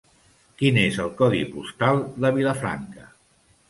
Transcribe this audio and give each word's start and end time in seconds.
Quin 0.61 0.79
és 0.85 0.97
el 1.05 1.13
codi 1.21 1.43
postal 1.53 2.05
de 2.25 2.35
Vilafranca? 2.43 3.11